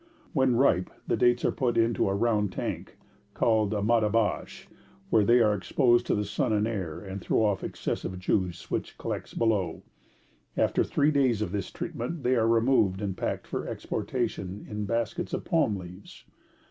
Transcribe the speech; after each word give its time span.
When 0.33 0.55
ripe 0.55 0.89
the 1.05 1.15
dates 1.15 1.45
are 1.45 1.51
put 1.51 1.77
into 1.77 2.09
a 2.09 2.15
round 2.15 2.51
tank, 2.51 2.97
called 3.35 3.69
the 3.69 3.83
madibash, 3.83 4.67
where 5.11 5.23
they 5.23 5.41
are 5.41 5.53
exposed 5.53 6.07
to 6.07 6.15
the 6.15 6.25
sun 6.25 6.51
and 6.53 6.65
air, 6.67 6.97
and 7.01 7.21
throw 7.21 7.45
off 7.45 7.63
excessive 7.63 8.17
juice 8.17 8.71
which 8.71 8.97
collects 8.97 9.35
below; 9.35 9.83
after 10.57 10.83
three 10.83 11.11
days 11.11 11.43
of 11.43 11.51
this 11.51 11.69
treatment 11.69 12.23
they 12.23 12.35
are 12.35 12.47
removed 12.47 12.99
and 12.99 13.15
packed 13.15 13.45
for 13.45 13.67
exportation 13.67 14.65
in 14.67 14.85
baskets 14.87 15.33
of 15.35 15.45
palm 15.45 15.75
leaves. 15.77 16.25